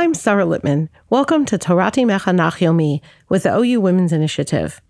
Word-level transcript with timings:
I'm 0.00 0.14
Sarah 0.14 0.46
Littman. 0.46 0.88
Welcome 1.10 1.44
to 1.44 1.58
Torat 1.58 1.96
Imecha 1.96 2.34
Nach 2.34 2.54
Yomi 2.54 3.02
with 3.28 3.42
the 3.42 3.54
OU 3.54 3.82
Women's 3.82 4.14
Initiative. 4.14 4.80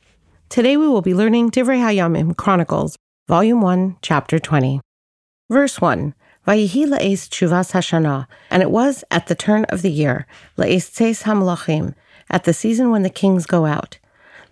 Today 0.49 0.77
we 0.77 0.87
will 0.87 1.03
be 1.03 1.17
learning 1.17 1.51
Divrei 1.51 1.79
Hayamim 1.79 2.37
Chronicles, 2.37 2.96
Volume 3.27 3.61
1, 3.61 3.96
Chapter 4.03 4.38
20. 4.38 4.81
Verse 5.51 5.81
1 5.81 6.15
Vayihi 6.46 6.87
la'es 6.87 7.29
chuvas 7.29 7.73
hashana, 7.73 8.29
and 8.53 8.62
it 8.62 8.71
was 8.71 9.03
at 9.11 9.27
the 9.27 9.35
turn 9.35 9.65
of 9.65 9.83
the 9.83 9.91
year, 9.91 10.29
la'es 10.57 10.88
tzeis 10.88 11.24
hamlachim, 11.24 11.96
at 12.30 12.45
the 12.45 12.54
season 12.54 12.90
when 12.90 13.02
the 13.02 13.11
kings 13.11 13.46
go 13.46 13.66
out, 13.66 13.98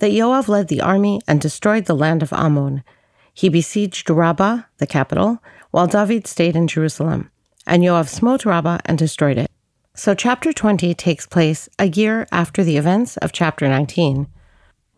that 0.00 0.10
Yoav 0.10 0.48
led 0.48 0.66
the 0.66 0.80
army 0.80 1.20
and 1.28 1.40
destroyed 1.40 1.84
the 1.84 1.94
land 1.94 2.20
of 2.20 2.32
Ammon. 2.32 2.82
He 3.32 3.48
besieged 3.48 4.10
Rabbah, 4.10 4.62
the 4.78 4.88
capital, 4.88 5.40
while 5.70 5.86
David 5.86 6.26
stayed 6.26 6.56
in 6.56 6.66
Jerusalem, 6.66 7.30
and 7.64 7.84
Yoav 7.84 8.08
smote 8.08 8.44
Rabbah 8.44 8.78
and 8.86 8.98
destroyed 8.98 9.38
it. 9.38 9.52
So 9.98 10.14
chapter 10.14 10.52
20 10.52 10.94
takes 10.94 11.26
place 11.26 11.68
a 11.76 11.88
year 11.88 12.28
after 12.30 12.62
the 12.62 12.76
events 12.76 13.16
of 13.16 13.32
chapter 13.32 13.66
19. 13.66 14.28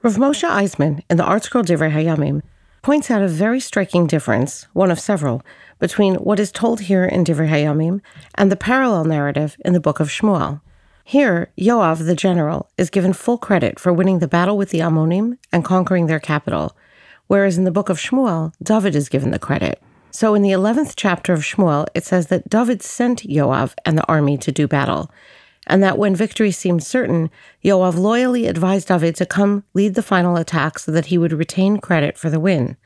Rav 0.02 0.16
Moshe 0.16 0.47
Eisemann, 0.47 1.02
in 1.09 1.16
the 1.16 1.24
ArtScroll 1.24 1.65
Divrei 1.65 1.91
Hayamim, 1.91 2.43
points 2.83 3.10
out 3.10 3.23
a 3.23 3.27
very 3.27 3.60
striking 3.60 4.07
difference, 4.07 4.65
one 4.74 4.91
of 4.91 5.01
several, 5.01 5.41
between 5.79 6.16
what 6.16 6.38
is 6.38 6.52
told 6.52 6.83
here 6.83 7.07
in 7.07 7.24
Divrei 7.24 7.48
Hayamim 7.48 8.02
and 8.34 8.52
the 8.52 8.57
parallel 8.57 9.05
narrative 9.07 9.57
in 9.65 9.73
the 9.73 9.80
book 9.80 10.01
of 10.01 10.10
Shmuel. 10.10 10.60
Here, 11.02 11.51
Yoav, 11.59 12.05
the 12.05 12.15
general, 12.15 12.69
is 12.77 12.91
given 12.91 13.15
full 13.15 13.38
credit 13.38 13.80
for 13.80 13.95
winning 13.95 14.19
the 14.19 14.29
battle 14.29 14.59
with 14.59 14.69
the 14.69 14.80
Ammonim 14.80 15.38
and 15.51 15.65
conquering 15.65 16.09
their 16.09 16.21
capital, 16.21 16.77
whereas 17.27 17.57
in 17.57 17.65
the 17.65 17.71
book 17.71 17.88
of 17.88 17.96
Shmuel, 17.96 18.52
David 18.62 18.95
is 18.95 19.09
given 19.09 19.30
the 19.30 19.38
credit. 19.38 19.82
So 20.12 20.34
in 20.34 20.42
the 20.42 20.50
11th 20.50 20.95
chapter 20.96 21.32
of 21.32 21.41
Shmuel, 21.41 21.87
it 21.95 22.05
says 22.05 22.27
that 22.27 22.48
David 22.48 22.82
sent 22.82 23.23
Yoav 23.23 23.74
and 23.84 23.96
the 23.96 24.06
army 24.06 24.37
to 24.38 24.51
do 24.51 24.66
battle, 24.66 25.10
and 25.68 25.82
that 25.84 25.98
when 25.98 26.16
victory 26.16 26.51
seemed 26.51 26.82
certain, 26.82 27.30
Yoav 27.64 27.96
loyally 27.96 28.46
advised 28.46 28.88
David 28.88 29.15
to 29.16 29.26
come 29.26 29.62
lead 29.73 29.95
the 29.95 30.02
final 30.02 30.37
attack 30.37 30.80
so 30.80 30.90
that 30.90 31.07
he 31.07 31.18
would 31.18 31.32
retain 31.32 31.79
credit 31.79 32.18
for 32.18 32.29
the 32.29 32.40
win. 32.40 32.76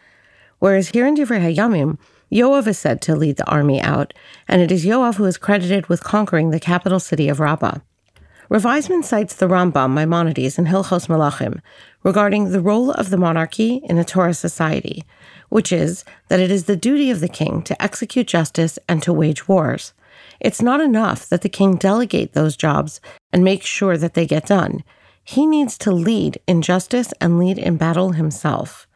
Whereas 0.58 0.90
here 0.90 1.06
in 1.06 1.16
Divrei 1.16 1.40
Hayamim, 1.40 1.98
Yoav 2.30 2.66
is 2.66 2.78
said 2.78 3.00
to 3.02 3.16
lead 3.16 3.36
the 3.36 3.50
army 3.50 3.80
out, 3.80 4.12
and 4.46 4.60
it 4.60 4.70
is 4.70 4.84
Yoav 4.84 5.14
who 5.14 5.24
is 5.24 5.38
credited 5.38 5.86
with 5.88 6.04
conquering 6.04 6.50
the 6.50 6.60
capital 6.60 7.00
city 7.00 7.28
of 7.28 7.40
Rabbah. 7.40 7.78
Rav 8.50 8.64
Eisemann 8.64 9.02
cites 9.02 9.34
the 9.34 9.46
Rambam 9.46 9.94
Maimonides 9.94 10.58
in 10.58 10.66
Hilchos 10.66 11.08
Melachim 11.08 11.62
regarding 12.02 12.50
the 12.50 12.60
role 12.60 12.90
of 12.90 13.08
the 13.08 13.16
monarchy 13.16 13.80
in 13.84 13.96
a 13.96 14.04
Torah 14.04 14.34
society, 14.34 15.04
which 15.48 15.72
is 15.72 16.04
that 16.28 16.40
it 16.40 16.50
is 16.50 16.64
the 16.64 16.76
duty 16.76 17.10
of 17.10 17.20
the 17.20 17.28
king 17.28 17.62
to 17.62 17.82
execute 17.82 18.26
justice 18.26 18.78
and 18.86 19.02
to 19.02 19.14
wage 19.14 19.48
wars. 19.48 19.94
It's 20.40 20.60
not 20.60 20.82
enough 20.82 21.26
that 21.30 21.40
the 21.40 21.48
king 21.48 21.76
delegate 21.76 22.34
those 22.34 22.54
jobs 22.54 23.00
and 23.32 23.42
make 23.42 23.62
sure 23.62 23.96
that 23.96 24.12
they 24.12 24.26
get 24.26 24.46
done. 24.46 24.84
He 25.24 25.46
needs 25.46 25.78
to 25.78 25.90
lead 25.90 26.38
in 26.46 26.60
justice 26.60 27.14
and 27.22 27.38
lead 27.38 27.56
in 27.56 27.78
battle 27.78 28.12
himself. 28.12 28.86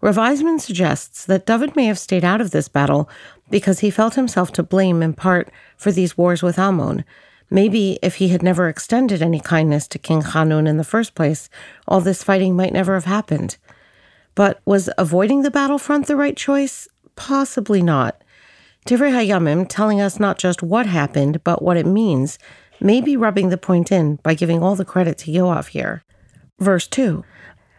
Rav 0.00 0.16
Eisemann 0.16 0.60
suggests 0.60 1.26
that 1.26 1.44
David 1.44 1.76
may 1.76 1.84
have 1.86 1.98
stayed 1.98 2.24
out 2.24 2.40
of 2.40 2.52
this 2.52 2.68
battle 2.68 3.10
because 3.50 3.80
he 3.80 3.90
felt 3.90 4.14
himself 4.14 4.50
to 4.52 4.62
blame 4.62 5.02
in 5.02 5.12
part 5.12 5.50
for 5.76 5.92
these 5.92 6.16
wars 6.16 6.42
with 6.42 6.58
Ammon. 6.58 7.04
Maybe 7.50 7.98
if 8.02 8.16
he 8.16 8.28
had 8.28 8.42
never 8.42 8.68
extended 8.68 9.22
any 9.22 9.40
kindness 9.40 9.88
to 9.88 9.98
King 9.98 10.20
Hanun 10.20 10.66
in 10.66 10.76
the 10.76 10.84
first 10.84 11.14
place, 11.14 11.48
all 11.86 12.00
this 12.00 12.22
fighting 12.22 12.54
might 12.56 12.72
never 12.72 12.94
have 12.94 13.06
happened. 13.06 13.56
But 14.34 14.60
was 14.64 14.90
avoiding 14.98 15.42
the 15.42 15.50
battlefront 15.50 16.06
the 16.06 16.16
right 16.16 16.36
choice? 16.36 16.88
Possibly 17.16 17.82
not. 17.82 18.22
Divrei 18.86 19.12
Hayamim, 19.12 19.66
telling 19.68 20.00
us 20.00 20.20
not 20.20 20.38
just 20.38 20.62
what 20.62 20.86
happened, 20.86 21.42
but 21.42 21.62
what 21.62 21.76
it 21.76 21.86
means, 21.86 22.38
may 22.80 23.00
be 23.00 23.16
rubbing 23.16 23.48
the 23.48 23.58
point 23.58 23.90
in 23.90 24.16
by 24.16 24.34
giving 24.34 24.62
all 24.62 24.76
the 24.76 24.84
credit 24.84 25.18
to 25.18 25.32
Yoav 25.32 25.68
here. 25.68 26.04
Verse 26.58 26.86
2 26.86 27.24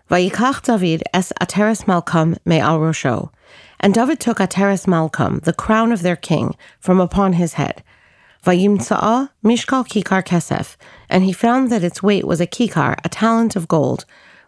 Vayikach 0.09 0.63
David 0.63 1.03
es 1.13 1.31
Ateres 1.39 1.85
Malkam 1.85 2.37
me 2.45 2.59
al 2.59 2.79
Rosho. 2.79 3.31
And 3.79 3.93
David 3.93 4.19
took 4.19 4.39
Ateres 4.39 4.85
Malkam, 4.87 5.41
the 5.43 5.53
crown 5.53 5.91
of 5.91 6.01
their 6.01 6.15
king, 6.15 6.55
from 6.79 6.99
upon 6.99 7.33
his 7.33 7.53
head. 7.53 7.83
Vayimtsa'a 8.45 9.29
mishkal 9.43 9.87
kikar 9.87 10.23
kesef. 10.23 10.75
And 11.09 11.23
he 11.23 11.33
found 11.33 11.71
that 11.71 11.83
its 11.83 12.01
weight 12.01 12.25
was 12.25 12.39
a 12.39 12.47
kikar, 12.47 12.97
a 13.03 13.09
talent 13.09 13.55
of 13.55 13.67
gold. 13.67 14.05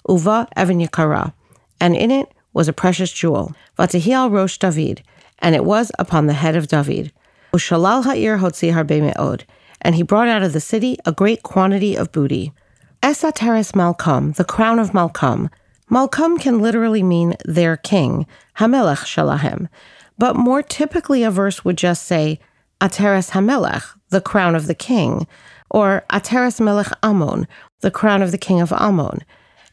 Uva 0.08 0.48
even 0.58 0.80
yakara. 0.80 1.34
And 1.80 1.96
in 1.96 2.12
it 2.12 2.32
was 2.54 2.68
a 2.68 2.74
precious 2.74 3.12
jewel. 3.12 3.54
Vatahi 3.78 4.32
rosh 4.32 4.58
David. 4.58 5.04
And 5.40 5.56
it 5.56 5.66
was 5.66 5.92
upon 6.00 6.28
the 6.28 6.34
head 6.34 6.56
of 6.56 6.68
David. 6.68 7.12
Ushalal 7.54 8.04
ha'ir 8.04 8.38
hotzi 8.38 8.74
harbe. 8.74 9.44
And 9.82 9.96
he 9.96 10.04
brought 10.04 10.28
out 10.28 10.44
of 10.44 10.54
the 10.54 10.62
city 10.62 10.98
a 11.06 11.12
great 11.12 11.44
quantity 11.44 11.96
of 11.96 12.12
booty. 12.12 12.54
Esateres 13.02 13.72
Malkam, 13.74 14.36
the 14.36 14.46
crown 14.46 14.78
of 14.78 14.92
Malkam. 14.92 15.50
Malkam 15.90 16.40
can 16.40 16.60
literally 16.60 17.02
mean 17.02 17.36
their 17.46 17.76
king, 17.76 18.28
Hamelech 18.60 19.04
Shalahem, 19.04 19.68
but 20.18 20.36
more 20.36 20.62
typically 20.62 21.24
a 21.24 21.32
verse 21.32 21.66
would 21.66 21.78
just 21.78 22.06
say 22.06 22.40
Ateres 22.82 23.32
Hamelech, 23.32 23.84
the 24.10 24.22
crown 24.22 24.56
of 24.56 24.68
the 24.68 24.76
king, 24.76 25.28
or 25.70 26.04
Ateres 26.10 26.60
Melech 26.60 26.92
Ammon, 27.04 27.48
the 27.82 27.92
crown 27.92 28.22
of 28.22 28.32
the 28.32 28.38
king 28.38 28.60
of 28.60 28.74
Ammon. 28.74 29.20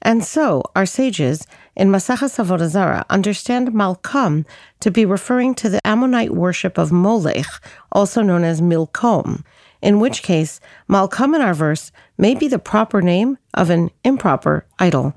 And 0.03 0.25
so 0.25 0.63
our 0.77 0.87
sages 0.87 1.47
in 1.75 1.91
Maseches 1.91 2.39
Avodah 2.39 3.05
understand 3.11 3.73
Malkam 3.73 4.45
to 4.81 4.91
be 4.91 5.05
referring 5.05 5.55
to 5.57 5.69
the 5.69 5.85
Ammonite 5.85 6.35
worship 6.35 6.79
of 6.79 6.93
Molech, 6.93 7.47
also 7.91 8.23
known 8.23 8.45
as 8.45 8.61
Milcom 8.61 9.43
in 9.83 10.01
which 10.01 10.23
case 10.23 10.61
Malkam 10.89 11.35
in 11.35 11.41
our 11.41 11.55
verse 11.55 11.93
may 12.17 12.35
be 12.35 12.49
the 12.49 12.59
proper 12.59 13.01
name 13.01 13.39
of 13.55 13.71
an 13.71 13.91
improper 14.05 14.67
idol. 14.79 15.15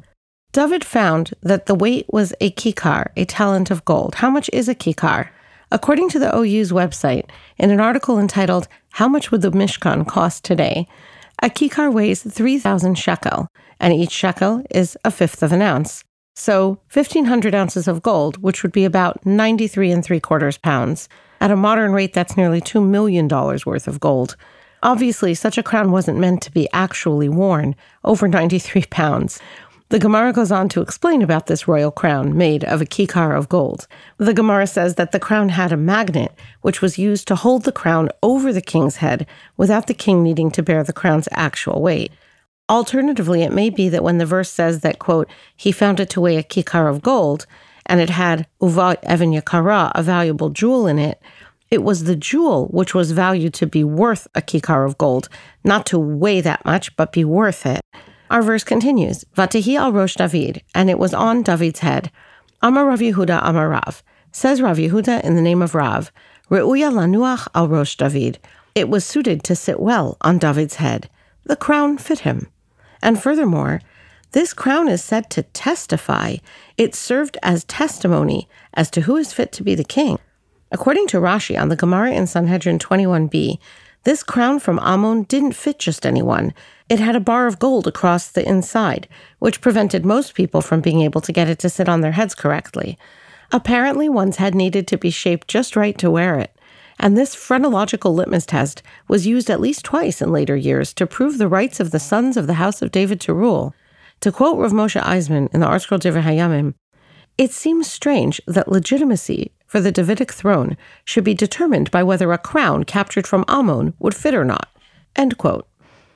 David 0.52 0.84
found 0.84 1.34
that 1.42 1.66
the 1.66 1.76
weight 1.76 2.06
was 2.10 2.34
a 2.42 2.52
kikar, 2.52 3.08
a 3.16 3.26
talent 3.26 3.72
of 3.72 3.86
gold. 3.86 4.16
How 4.16 4.30
much 4.30 4.50
is 4.52 4.68
a 4.68 4.76
kikar? 4.76 5.30
According 5.74 6.10
to 6.10 6.20
the 6.20 6.36
OU's 6.36 6.74
website, 6.74 7.30
in 7.58 7.72
an 7.72 7.80
article 7.80 8.20
entitled 8.20 8.68
How 8.90 9.08
Much 9.08 9.32
Would 9.32 9.42
the 9.42 9.52
Mishkan 9.52 10.06
Cost 10.06 10.44
Today? 10.44 10.86
A 11.42 11.50
kikar 11.50 11.92
weighs 11.94 12.24
3,000 12.24 12.96
shekel, 12.96 13.48
and 13.80 13.94
each 13.94 14.12
shekel 14.12 14.64
is 14.70 14.98
a 15.06 15.12
fifth 15.12 15.42
of 15.42 15.54
an 15.54 15.62
ounce. 15.62 16.04
So 16.36 16.80
1,500 16.92 17.56
ounces 17.56 17.88
of 17.88 18.02
gold, 18.02 18.38
which 18.44 18.64
would 18.64 18.74
be 18.74 18.84
about 18.84 19.26
93 19.26 19.92
and 19.92 20.04
three 20.04 20.20
quarters 20.20 20.58
pounds. 20.58 21.08
At 21.40 21.52
a 21.52 21.56
modern 21.56 21.94
rate, 21.94 22.12
that's 22.12 22.36
nearly 22.36 22.60
$2 22.60 22.86
million 22.86 23.30
worth 23.30 23.88
of 23.88 24.02
gold. 24.02 24.36
Obviously, 24.84 25.34
such 25.34 25.58
a 25.58 25.64
crown 25.64 25.92
wasn't 25.92 26.20
meant 26.20 26.42
to 26.42 26.52
be 26.52 26.68
actually 26.74 27.30
worn, 27.30 27.78
over 28.04 28.28
93 28.28 28.84
pounds. 28.90 29.40
The 29.92 30.00
Gemara 30.00 30.32
goes 30.32 30.54
on 30.54 30.70
to 30.70 30.80
explain 30.80 31.22
about 31.22 31.48
this 31.48 31.68
royal 31.68 31.92
crown 31.92 32.38
made 32.38 32.64
of 32.64 32.82
a 32.82 32.86
kikar 32.86 33.38
of 33.38 33.50
gold. 33.50 33.88
The 34.16 34.34
Gemara 34.34 34.66
says 34.66 34.96
that 34.96 35.12
the 35.12 35.20
crown 35.20 35.50
had 35.50 35.74
a 35.74 35.78
magnet, 35.78 36.32
which 36.62 36.82
was 36.82 36.98
used 36.98 37.28
to 37.28 37.36
hold 37.36 37.66
the 37.66 37.74
crown 37.74 38.08
over 38.24 38.54
the 38.54 38.62
king's 38.62 38.96
head 38.96 39.28
without 39.58 39.88
the 39.88 39.94
king 39.94 40.24
needing 40.24 40.50
to 40.52 40.64
bear 40.64 40.82
the 40.86 40.94
crown's 40.94 41.28
actual 41.32 41.82
weight. 41.82 42.14
Alternatively, 42.70 43.44
it 43.44 43.52
may 43.52 43.70
be 43.70 43.90
that 43.90 44.02
when 44.02 44.18
the 44.18 44.26
verse 44.26 44.50
says 44.50 44.80
that, 44.80 44.98
quote, 44.98 45.28
he 45.58 45.74
found 45.74 46.00
it 46.00 46.10
to 46.12 46.22
weigh 46.22 46.38
a 46.38 46.44
kikar 46.44 46.90
of 46.90 47.02
gold, 47.02 47.46
and 47.86 48.00
it 48.00 48.12
had 48.12 48.48
uva 48.62 48.98
even 49.12 49.32
yakara, 49.32 49.92
a 49.94 50.02
valuable 50.02 50.52
jewel 50.52 50.88
in 50.88 51.00
it, 51.00 51.22
it 51.70 51.84
was 51.84 52.06
the 52.06 52.16
jewel 52.16 52.68
which 52.68 52.96
was 52.96 53.12
valued 53.12 53.54
to 53.56 53.68
be 53.68 53.84
worth 53.84 54.26
a 54.36 54.42
kikar 54.42 54.86
of 54.86 54.98
gold, 54.98 55.28
not 55.66 55.86
to 55.88 56.00
weigh 56.00 56.40
that 56.40 56.64
much, 56.64 56.96
but 56.96 57.12
be 57.12 57.26
worth 57.26 57.66
it. 57.66 57.82
Our 58.32 58.42
verse 58.42 58.64
continues, 58.64 59.26
Vatahi 59.36 59.76
al 59.76 59.92
Rosh 59.92 60.16
David, 60.16 60.64
and 60.74 60.90
it 60.90 60.98
was 60.98 61.14
on 61.14 61.44
David's 61.44 61.80
head. 61.80 62.10
Amar 62.62 62.86
Rav 62.86 63.02
Yehuda 63.02 63.42
Amar 63.44 63.68
Rav. 63.68 64.02
Says 64.32 64.62
Rav 64.62 64.78
Yehuda 64.78 65.22
in 65.26 65.36
the 65.36 65.42
name 65.42 65.62
of 65.62 65.76
Rav, 65.76 66.14
Reuya 66.50 66.90
lanuach 66.94 67.50
al 67.54 67.68
Rosh 67.68 67.98
David. 67.98 68.40
It 68.74 68.88
was 68.88 69.04
suited 69.04 69.44
to 69.44 69.54
sit 69.54 69.82
well 69.82 70.16
on 70.22 70.38
David's 70.38 70.76
head. 70.76 71.10
The 71.44 71.58
crown 71.58 71.98
fit 71.98 72.20
him. 72.20 72.48
And 73.02 73.22
furthermore, 73.22 73.82
this 74.32 74.54
crown 74.54 74.88
is 74.88 75.04
said 75.04 75.30
to 75.32 75.44
testify. 75.44 76.38
It 76.78 76.96
served 76.96 77.38
as 77.44 77.66
testimony 77.66 78.48
as 78.74 78.90
to 78.92 79.02
who 79.02 79.18
is 79.18 79.34
fit 79.34 79.52
to 79.52 79.64
be 79.64 79.76
the 79.76 79.84
king. 79.84 80.18
According 80.72 81.08
to 81.08 81.18
Rashi 81.18 81.60
on 81.60 81.68
the 81.68 81.76
Gemara 81.76 82.12
in 82.12 82.28
Sanhedrin 82.28 82.80
21b, 82.80 83.60
this 84.04 84.24
crown 84.24 84.60
from 84.60 84.80
Ammon 84.80 85.24
didn't 85.24 85.52
fit 85.52 85.78
just 85.78 86.08
anyone. 86.08 86.54
It 86.92 87.00
had 87.00 87.16
a 87.16 87.22
bar 87.22 87.48
of 87.48 87.58
gold 87.58 87.88
across 87.88 88.28
the 88.28 88.46
inside, 88.46 89.08
which 89.40 89.62
prevented 89.62 90.06
most 90.06 90.34
people 90.34 90.60
from 90.60 90.82
being 90.82 91.00
able 91.00 91.22
to 91.22 91.32
get 91.32 91.48
it 91.48 91.58
to 91.60 91.70
sit 91.70 91.88
on 91.88 92.02
their 92.02 92.12
heads 92.12 92.36
correctly. 92.36 92.98
Apparently, 93.50 94.10
one's 94.10 94.36
head 94.36 94.54
needed 94.54 94.88
to 94.88 94.98
be 94.98 95.10
shaped 95.10 95.48
just 95.48 95.78
right 95.78 95.98
to 96.00 96.12
wear 96.12 96.38
it. 96.38 96.54
And 97.00 97.18
this 97.18 97.34
phrenological 97.34 98.14
litmus 98.14 98.46
test 98.46 98.84
was 99.08 99.26
used 99.26 99.50
at 99.50 99.62
least 99.62 99.86
twice 99.86 100.22
in 100.22 100.34
later 100.34 100.58
years 100.58 100.92
to 100.96 101.08
prove 101.08 101.38
the 101.38 101.48
rights 101.48 101.80
of 101.80 101.92
the 101.92 101.98
sons 101.98 102.36
of 102.36 102.46
the 102.46 102.56
house 102.56 102.82
of 102.82 102.92
David 102.92 103.22
to 103.22 103.34
rule. 103.34 103.74
To 104.20 104.30
quote 104.30 104.58
Rav 104.58 104.74
Moshe 104.74 105.02
Eisemann 105.02 105.48
in 105.54 105.62
the 105.62 105.68
ArtScroll 105.68 106.02
Divrei 106.02 106.24
Hayamim, 106.24 106.74
it 107.38 107.52
seems 107.52 107.90
strange 107.90 108.42
that 108.48 108.68
legitimacy 108.68 109.54
for 109.66 109.80
the 109.80 109.94
Davidic 109.94 110.34
throne 110.34 110.76
should 111.06 111.24
be 111.24 111.34
determined 111.34 111.90
by 111.90 112.04
whether 112.04 112.34
a 112.34 112.38
crown 112.38 112.84
captured 112.84 113.28
from 113.28 113.46
Ammon 113.48 113.94
would 114.00 114.14
fit 114.14 114.36
or 114.36 114.44
not. 114.44 114.68
End 115.16 115.38
quote. 115.38 115.70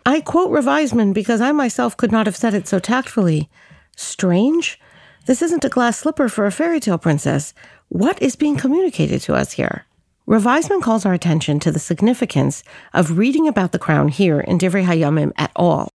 I 0.07 0.21
quote 0.21 0.51
Rav 0.51 0.65
Eisemann 0.65 1.15
because 1.15 1.41
I 1.41 1.51
myself 1.51 1.97
could 1.97 2.11
not 2.11 2.27
have 2.27 2.37
said 2.37 2.53
it 2.53 2.67
so 2.67 2.77
tactfully. 2.77 3.49
Strange? 3.97 4.79
This 5.25 5.41
isn't 5.41 5.65
a 5.65 5.69
glass 5.69 5.97
slipper 5.97 6.29
for 6.29 6.45
a 6.45 6.51
fairy 6.51 6.79
tale 6.79 6.99
princess. 6.99 7.55
What 7.89 8.21
is 8.21 8.35
being 8.35 8.55
communicated 8.55 9.21
to 9.21 9.33
us 9.33 9.53
here? 9.53 9.85
Rav 10.27 10.43
Eisemann 10.43 10.83
calls 10.83 11.07
our 11.07 11.13
attention 11.13 11.59
to 11.61 11.71
the 11.71 11.79
significance 11.79 12.63
of 12.93 13.17
reading 13.17 13.47
about 13.47 13.71
the 13.71 13.79
crown 13.79 14.09
here 14.09 14.39
in 14.39 14.59
Divrei 14.59 14.85
Hayamim 14.85 15.31
at 15.37 15.51
all. 15.55 15.89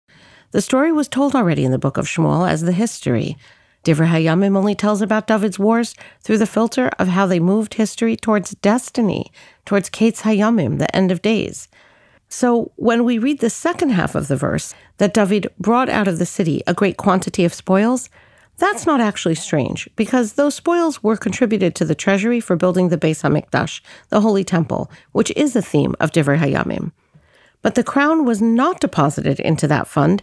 The 0.52 0.62
story 0.62 0.92
was 0.92 1.08
told 1.08 1.34
already 1.34 1.64
in 1.64 1.72
the 1.72 1.78
book 1.78 1.96
of 1.96 2.06
Shmuel 2.06 2.48
as 2.48 2.62
the 2.62 2.72
history. 2.72 3.36
Divrei 3.82 4.08
Hayamim 4.08 4.56
only 4.56 4.76
tells 4.76 5.02
about 5.02 5.26
David's 5.26 5.58
wars 5.58 5.96
through 6.20 6.38
the 6.38 6.46
filter 6.46 6.90
of 7.00 7.08
how 7.08 7.26
they 7.26 7.40
moved 7.40 7.74
history 7.74 8.16
towards 8.16 8.54
destiny, 8.56 9.32
towards 9.64 9.88
Kates 9.88 10.22
Hayamim, 10.22 10.78
the 10.78 10.94
end 10.94 11.10
of 11.10 11.22
days. 11.22 11.68
So 12.28 12.72
when 12.76 13.04
we 13.04 13.18
read 13.18 13.40
the 13.40 13.50
second 13.50 13.90
half 13.90 14.14
of 14.14 14.28
the 14.28 14.36
verse, 14.36 14.74
that 14.98 15.14
David 15.14 15.48
brought 15.58 15.88
out 15.88 16.08
of 16.08 16.18
the 16.18 16.26
city 16.26 16.62
a 16.66 16.74
great 16.74 16.96
quantity 16.96 17.44
of 17.44 17.54
spoils, 17.54 18.08
that's 18.58 18.86
not 18.86 19.00
actually 19.00 19.34
strange, 19.34 19.88
because 19.96 20.32
those 20.32 20.54
spoils 20.54 21.02
were 21.02 21.16
contributed 21.16 21.74
to 21.74 21.84
the 21.84 21.94
treasury 21.94 22.40
for 22.40 22.56
building 22.56 22.88
the 22.88 22.96
Beis 22.96 23.22
HaMikdash, 23.22 23.82
the 24.08 24.22
Holy 24.22 24.44
Temple, 24.44 24.90
which 25.12 25.30
is 25.36 25.52
the 25.52 25.60
theme 25.60 25.94
of 26.00 26.10
Divrei 26.10 26.38
Hayamim. 26.38 26.92
But 27.60 27.74
the 27.74 27.84
crown 27.84 28.24
was 28.24 28.40
not 28.40 28.80
deposited 28.80 29.40
into 29.40 29.68
that 29.68 29.86
fund, 29.86 30.22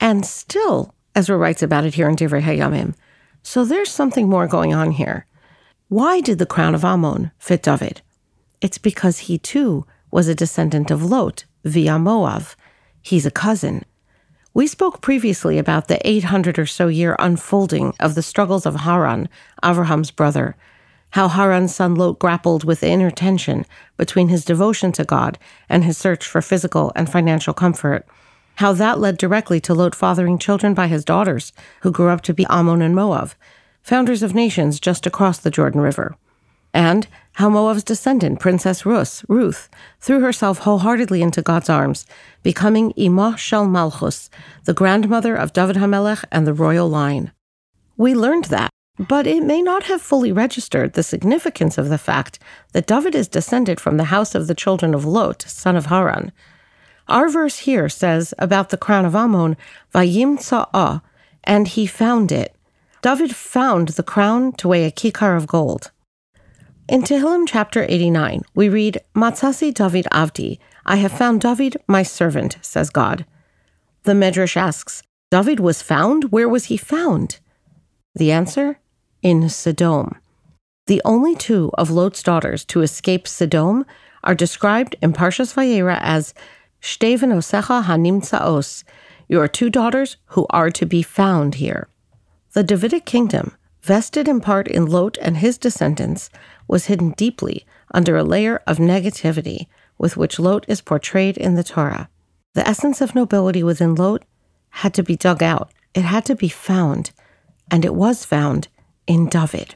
and 0.00 0.24
still, 0.24 0.94
Ezra 1.14 1.36
writes 1.36 1.62
about 1.62 1.84
it 1.84 1.94
here 1.94 2.08
in 2.08 2.16
Divrei 2.16 2.42
Hayamim. 2.42 2.94
So 3.42 3.64
there's 3.64 3.90
something 3.90 4.28
more 4.28 4.46
going 4.46 4.72
on 4.72 4.92
here. 4.92 5.26
Why 5.88 6.20
did 6.20 6.38
the 6.38 6.46
crown 6.46 6.76
of 6.76 6.84
Ammon 6.84 7.32
fit 7.38 7.62
David? 7.62 8.00
It's 8.60 8.78
because 8.78 9.18
he 9.18 9.38
too 9.38 9.84
was 10.12 10.28
a 10.28 10.34
descendant 10.34 10.90
of 10.90 11.02
Lot 11.02 11.46
via 11.64 11.92
Moav. 11.92 12.54
He's 13.00 13.26
a 13.26 13.30
cousin. 13.30 13.84
We 14.54 14.66
spoke 14.66 15.00
previously 15.00 15.58
about 15.58 15.88
the 15.88 16.06
800 16.06 16.58
or 16.58 16.66
so 16.66 16.86
year 16.88 17.16
unfolding 17.18 17.94
of 17.98 18.14
the 18.14 18.22
struggles 18.22 18.66
of 18.66 18.76
Haran, 18.76 19.30
Abraham's 19.64 20.10
brother, 20.10 20.54
how 21.10 21.28
Haran's 21.28 21.74
son 21.74 21.94
Lot 21.94 22.18
grappled 22.18 22.62
with 22.62 22.80
the 22.80 22.90
inner 22.90 23.10
tension 23.10 23.64
between 23.96 24.28
his 24.28 24.44
devotion 24.44 24.92
to 24.92 25.04
God 25.04 25.38
and 25.70 25.82
his 25.82 25.96
search 25.96 26.26
for 26.26 26.42
physical 26.42 26.92
and 26.94 27.10
financial 27.10 27.54
comfort, 27.54 28.06
how 28.56 28.74
that 28.74 29.00
led 29.00 29.16
directly 29.16 29.60
to 29.60 29.72
Lot 29.72 29.94
fathering 29.94 30.38
children 30.38 30.74
by 30.74 30.88
his 30.88 31.06
daughters, 31.06 31.54
who 31.80 31.90
grew 31.90 32.08
up 32.08 32.20
to 32.22 32.34
be 32.34 32.46
Ammon 32.50 32.82
and 32.82 32.94
Moab, 32.94 33.32
founders 33.82 34.22
of 34.22 34.34
nations 34.34 34.78
just 34.78 35.06
across 35.06 35.38
the 35.38 35.50
Jordan 35.50 35.80
River 35.80 36.16
and 36.74 37.06
how 37.34 37.48
Moab's 37.48 37.84
descendant, 37.84 38.40
Princess 38.40 38.84
Rus, 38.84 39.24
Ruth, 39.28 39.70
threw 40.00 40.20
herself 40.20 40.58
wholeheartedly 40.58 41.22
into 41.22 41.40
God's 41.40 41.70
arms, 41.70 42.04
becoming 42.42 42.92
Imah 42.92 43.38
Shel 43.38 43.66
Malchus, 43.66 44.28
the 44.64 44.74
grandmother 44.74 45.34
of 45.34 45.52
David 45.52 45.76
HaMelech 45.76 46.24
and 46.30 46.46
the 46.46 46.52
royal 46.52 46.88
line. 46.88 47.32
We 47.96 48.14
learned 48.14 48.46
that, 48.46 48.70
but 48.98 49.26
it 49.26 49.42
may 49.42 49.62
not 49.62 49.84
have 49.84 50.02
fully 50.02 50.32
registered 50.32 50.92
the 50.92 51.02
significance 51.02 51.78
of 51.78 51.88
the 51.88 51.98
fact 51.98 52.38
that 52.72 52.86
David 52.86 53.14
is 53.14 53.28
descended 53.28 53.80
from 53.80 53.96
the 53.96 54.04
house 54.04 54.34
of 54.34 54.46
the 54.46 54.54
children 54.54 54.94
of 54.94 55.04
Lot, 55.04 55.42
son 55.42 55.76
of 55.76 55.86
Haran. 55.86 56.32
Our 57.08 57.28
verse 57.28 57.58
here 57.58 57.88
says 57.88 58.34
about 58.38 58.68
the 58.68 58.76
crown 58.76 59.04
of 59.04 59.14
Ammon, 59.14 59.56
Vayim 59.94 60.38
Tsa'ah, 60.38 61.02
and 61.44 61.68
he 61.68 61.86
found 61.86 62.30
it. 62.30 62.54
David 63.00 63.34
found 63.34 63.88
the 63.88 64.02
crown 64.02 64.52
to 64.52 64.68
weigh 64.68 64.84
a 64.84 64.90
kikar 64.90 65.36
of 65.36 65.46
gold. 65.46 65.91
In 66.88 67.02
Tehillim 67.02 67.46
chapter 67.46 67.86
89, 67.88 68.42
we 68.56 68.68
read, 68.68 69.00
Matzasi 69.14 69.72
David 69.72 70.06
Avdi, 70.10 70.58
I 70.84 70.96
have 70.96 71.12
found 71.12 71.40
David, 71.40 71.76
my 71.86 72.02
servant, 72.02 72.58
says 72.60 72.90
God. 72.90 73.24
The 74.02 74.12
Medrash 74.12 74.56
asks, 74.56 75.04
David 75.30 75.60
was 75.60 75.80
found? 75.80 76.32
Where 76.32 76.48
was 76.48 76.64
he 76.64 76.76
found? 76.76 77.38
The 78.16 78.32
answer? 78.32 78.80
In 79.22 79.48
Sodom. 79.48 80.16
The 80.88 81.00
only 81.04 81.36
two 81.36 81.70
of 81.74 81.90
Lot's 81.90 82.22
daughters 82.22 82.64
to 82.66 82.82
escape 82.82 83.28
Sodom 83.28 83.86
are 84.24 84.34
described 84.34 84.96
in 85.00 85.12
Parshas 85.12 85.54
Vayera 85.54 85.98
as 86.00 86.34
Shteven 86.82 87.32
Osecha 87.32 87.84
Hanimtsaos, 87.84 88.82
your 89.28 89.46
two 89.46 89.70
daughters 89.70 90.16
who 90.26 90.46
are 90.50 90.70
to 90.70 90.84
be 90.84 91.02
found 91.02 91.54
here. 91.54 91.88
The 92.54 92.64
Davidic 92.64 93.04
kingdom, 93.06 93.56
vested 93.82 94.28
in 94.28 94.40
part 94.40 94.68
in 94.68 94.86
Lot 94.86 95.18
and 95.20 95.38
his 95.38 95.58
descendants, 95.58 96.30
was 96.68 96.86
hidden 96.86 97.10
deeply 97.10 97.66
under 97.92 98.16
a 98.16 98.24
layer 98.24 98.62
of 98.66 98.78
negativity 98.78 99.66
with 99.98 100.16
which 100.16 100.38
Lot 100.38 100.64
is 100.68 100.80
portrayed 100.80 101.36
in 101.36 101.54
the 101.54 101.64
Torah. 101.64 102.08
The 102.54 102.66
essence 102.66 103.00
of 103.00 103.14
nobility 103.14 103.62
within 103.62 103.94
Lot 103.94 104.24
had 104.70 104.94
to 104.94 105.02
be 105.02 105.16
dug 105.16 105.42
out, 105.42 105.72
it 105.94 106.02
had 106.02 106.24
to 106.26 106.34
be 106.34 106.48
found, 106.48 107.10
and 107.70 107.84
it 107.84 107.94
was 107.94 108.24
found 108.24 108.68
in 109.06 109.28
David. 109.28 109.74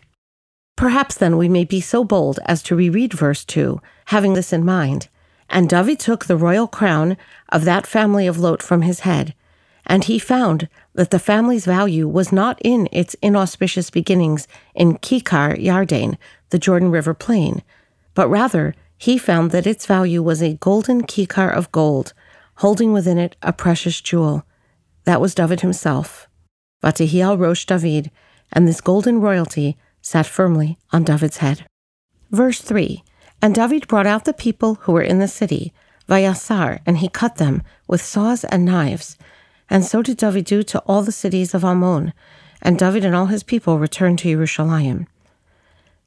Perhaps 0.76 1.17
then 1.17 1.37
we 1.37 1.49
may 1.49 1.64
be 1.64 1.81
so 1.81 2.05
bold 2.05 2.38
as 2.44 2.62
to 2.64 2.76
reread 2.76 3.14
verse 3.14 3.44
2, 3.44 3.81
having 4.06 4.35
this 4.35 4.53
in 4.53 4.64
mind. 4.64 5.08
And 5.49 5.69
David 5.69 5.99
took 5.99 6.26
the 6.26 6.37
royal 6.37 6.67
crown 6.67 7.17
of 7.49 7.64
that 7.64 7.87
family 7.87 8.26
of 8.26 8.38
Lot 8.38 8.62
from 8.62 8.82
his 8.82 9.00
head, 9.00 9.35
and 9.86 10.04
he 10.04 10.18
found 10.18 10.68
that 10.94 11.10
the 11.10 11.18
family's 11.18 11.64
value 11.64 12.08
was 12.08 12.32
not 12.32 12.60
in 12.62 12.88
its 12.92 13.14
inauspicious 13.22 13.88
beginnings 13.90 14.48
in 14.74 14.98
Kikar 14.98 15.56
Yarden, 15.56 16.18
the 16.50 16.58
Jordan 16.58 16.90
River 16.90 17.14
plain, 17.14 17.62
but 18.14 18.28
rather 18.28 18.74
he 18.98 19.18
found 19.18 19.50
that 19.50 19.66
its 19.66 19.86
value 19.86 20.22
was 20.22 20.42
a 20.42 20.54
golden 20.54 21.02
kikar 21.02 21.52
of 21.52 21.70
gold, 21.70 22.12
holding 22.56 22.92
within 22.92 23.18
it 23.18 23.36
a 23.42 23.52
precious 23.52 24.00
jewel. 24.00 24.44
That 25.04 25.20
was 25.20 25.34
David 25.34 25.60
himself. 25.60 26.28
Vatihiel 26.82 27.38
Rosh 27.38 27.64
David, 27.64 28.10
and 28.52 28.66
this 28.66 28.80
golden 28.80 29.20
royalty 29.20 29.76
sat 30.00 30.26
firmly 30.26 30.78
on 30.92 31.04
David's 31.04 31.38
head. 31.38 31.66
Verse 32.30 32.60
3 32.60 33.04
And 33.42 33.54
David 33.54 33.86
brought 33.86 34.06
out 34.06 34.24
the 34.24 34.32
people 34.32 34.76
who 34.76 34.92
were 34.92 35.02
in 35.02 35.18
the 35.18 35.28
city, 35.28 35.72
Vayasar, 36.08 36.80
and 36.86 36.98
he 36.98 37.08
cut 37.08 37.36
them 37.36 37.62
with 37.86 38.00
saws 38.00 38.44
and 38.44 38.64
knives. 38.64 39.16
And 39.68 39.84
so 39.84 40.02
did 40.02 40.16
David 40.16 40.44
do 40.44 40.62
to 40.64 40.78
all 40.80 41.02
the 41.02 41.12
cities 41.12 41.54
of 41.54 41.64
Ammon, 41.64 42.12
and 42.62 42.78
David 42.78 43.04
and 43.04 43.14
all 43.14 43.26
his 43.26 43.42
people 43.42 43.78
returned 43.78 44.18
to 44.20 44.30
Jerusalem. 44.30 45.06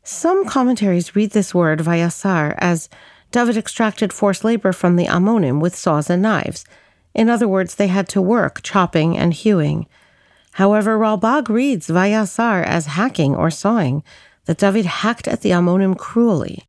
Some 0.03 0.45
commentaries 0.45 1.15
read 1.15 1.31
this 1.31 1.53
word 1.53 1.79
vayasar 1.79 2.55
as 2.57 2.89
David 3.31 3.57
extracted 3.57 4.11
forced 4.11 4.43
labor 4.43 4.71
from 4.71 4.95
the 4.95 5.05
Ammonim 5.05 5.59
with 5.59 5.75
saws 5.75 6.09
and 6.09 6.21
knives. 6.21 6.65
In 7.13 7.29
other 7.29 7.47
words, 7.47 7.75
they 7.75 7.87
had 7.87 8.07
to 8.09 8.21
work 8.21 8.61
chopping 8.63 9.17
and 9.17 9.33
hewing. 9.33 9.87
However, 10.53 10.97
Ralbag 10.97 11.47
reads 11.47 11.87
vayasar 11.89 12.63
as 12.65 12.87
hacking 12.87 13.35
or 13.35 13.51
sawing, 13.51 14.03
that 14.45 14.57
David 14.57 14.85
hacked 14.85 15.27
at 15.27 15.41
the 15.41 15.51
Ammonim 15.51 15.95
cruelly. 15.95 16.63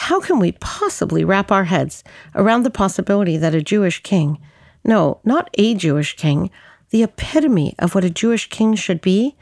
How 0.00 0.20
can 0.20 0.38
we 0.38 0.52
possibly 0.52 1.24
wrap 1.24 1.50
our 1.50 1.64
heads 1.64 2.04
around 2.34 2.64
the 2.64 2.70
possibility 2.70 3.38
that 3.38 3.54
a 3.54 3.62
Jewish 3.62 4.02
king, 4.02 4.38
no, 4.84 5.20
not 5.24 5.50
a 5.54 5.74
Jewish 5.74 6.16
king, 6.16 6.50
the 6.90 7.02
epitome 7.02 7.74
of 7.78 7.94
what 7.94 8.04
a 8.04 8.10
Jewish 8.10 8.48
king 8.48 8.74
should 8.74 9.00
be, 9.00 9.36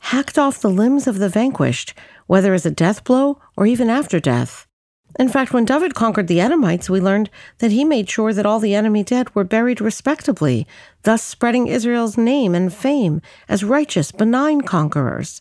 hacked 0.00 0.38
off 0.38 0.60
the 0.60 0.70
limbs 0.70 1.06
of 1.06 1.18
the 1.18 1.28
vanquished 1.28 1.94
whether 2.28 2.54
as 2.54 2.64
a 2.64 2.70
death 2.70 3.02
blow 3.02 3.40
or 3.56 3.66
even 3.66 3.90
after 3.90 4.20
death. 4.20 4.66
In 5.18 5.28
fact, 5.28 5.52
when 5.52 5.64
David 5.64 5.94
conquered 5.94 6.28
the 6.28 6.40
Edomites, 6.40 6.88
we 6.88 7.00
learned 7.00 7.30
that 7.58 7.72
he 7.72 7.84
made 7.84 8.08
sure 8.08 8.32
that 8.32 8.46
all 8.46 8.60
the 8.60 8.74
enemy 8.74 9.02
dead 9.02 9.34
were 9.34 9.42
buried 9.42 9.80
respectably, 9.80 10.66
thus 11.02 11.24
spreading 11.24 11.66
Israel's 11.66 12.16
name 12.16 12.54
and 12.54 12.72
fame 12.72 13.20
as 13.48 13.64
righteous, 13.64 14.12
benign 14.12 14.60
conquerors. 14.60 15.40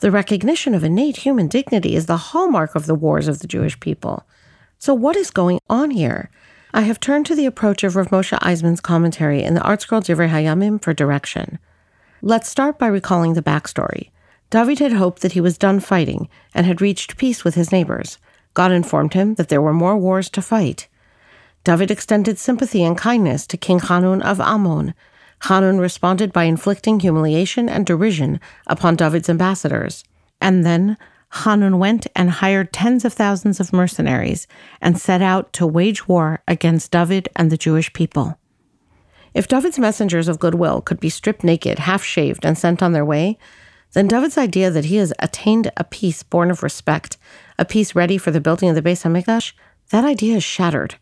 The 0.00 0.10
recognition 0.10 0.74
of 0.74 0.82
innate 0.82 1.18
human 1.18 1.46
dignity 1.46 1.94
is 1.94 2.06
the 2.06 2.16
hallmark 2.16 2.74
of 2.74 2.86
the 2.86 2.94
wars 2.94 3.28
of 3.28 3.38
the 3.38 3.46
Jewish 3.46 3.78
people. 3.78 4.26
So, 4.78 4.92
what 4.94 5.16
is 5.16 5.30
going 5.30 5.60
on 5.68 5.90
here? 5.90 6.30
I 6.76 6.82
have 6.82 7.00
turned 7.00 7.24
to 7.24 7.34
the 7.34 7.46
approach 7.46 7.84
of 7.84 7.96
Rav 7.96 8.08
Moshe 8.08 8.38
Eisemann's 8.38 8.82
commentary 8.82 9.42
in 9.42 9.54
the 9.54 9.62
ArtScroll 9.62 10.02
Divrei 10.02 10.28
Hayamim 10.28 10.78
for 10.78 10.92
direction. 10.92 11.58
Let's 12.20 12.50
start 12.50 12.78
by 12.78 12.88
recalling 12.88 13.32
the 13.32 13.42
backstory. 13.42 14.10
David 14.50 14.78
had 14.80 14.92
hoped 14.92 15.22
that 15.22 15.32
he 15.32 15.40
was 15.40 15.56
done 15.56 15.80
fighting 15.80 16.28
and 16.52 16.66
had 16.66 16.82
reached 16.82 17.16
peace 17.16 17.44
with 17.44 17.54
his 17.54 17.72
neighbors. 17.72 18.18
God 18.52 18.72
informed 18.72 19.14
him 19.14 19.36
that 19.36 19.48
there 19.48 19.62
were 19.62 19.72
more 19.72 19.96
wars 19.96 20.28
to 20.28 20.42
fight. 20.42 20.86
David 21.64 21.90
extended 21.90 22.38
sympathy 22.38 22.84
and 22.84 22.98
kindness 22.98 23.46
to 23.46 23.56
King 23.56 23.78
Hanun 23.78 24.20
of 24.20 24.38
Ammon. 24.38 24.92
Hanun 25.44 25.78
responded 25.78 26.30
by 26.30 26.44
inflicting 26.44 27.00
humiliation 27.00 27.70
and 27.70 27.86
derision 27.86 28.38
upon 28.66 28.96
David's 28.96 29.30
ambassadors. 29.30 30.04
And 30.42 30.62
then 30.66 30.98
Hanun 31.44 31.78
went 31.78 32.06
and 32.16 32.30
hired 32.30 32.72
tens 32.72 33.04
of 33.04 33.12
thousands 33.12 33.60
of 33.60 33.72
mercenaries 33.72 34.46
and 34.80 34.98
set 34.98 35.22
out 35.22 35.52
to 35.54 35.66
wage 35.66 36.08
war 36.08 36.42
against 36.48 36.90
David 36.90 37.28
and 37.36 37.50
the 37.50 37.56
Jewish 37.56 37.92
people. 37.92 38.38
If 39.34 39.48
David's 39.48 39.78
messengers 39.78 40.28
of 40.28 40.38
goodwill 40.38 40.80
could 40.80 40.98
be 40.98 41.10
stripped 41.10 41.44
naked, 41.44 41.80
half 41.80 42.02
shaved, 42.02 42.46
and 42.46 42.56
sent 42.56 42.82
on 42.82 42.92
their 42.92 43.04
way, 43.04 43.38
then 43.92 44.08
David's 44.08 44.38
idea 44.38 44.70
that 44.70 44.86
he 44.86 44.96
has 44.96 45.12
attained 45.18 45.70
a 45.76 45.84
peace 45.84 46.22
born 46.22 46.50
of 46.50 46.62
respect, 46.62 47.18
a 47.58 47.64
peace 47.64 47.94
ready 47.94 48.18
for 48.18 48.30
the 48.30 48.40
building 48.40 48.68
of 48.68 48.74
the 48.74 48.82
Beis 48.82 49.02
Hamikdash, 49.02 49.52
that 49.90 50.04
idea 50.04 50.36
is 50.36 50.44
shattered. 50.44 50.96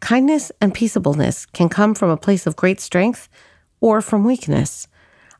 kindness 0.00 0.52
and 0.60 0.74
peaceableness 0.74 1.46
can 1.46 1.68
come 1.68 1.94
from 1.94 2.10
a 2.10 2.16
place 2.16 2.46
of 2.46 2.56
great 2.56 2.80
strength 2.80 3.28
or 3.80 4.00
from 4.00 4.24
weakness. 4.24 4.86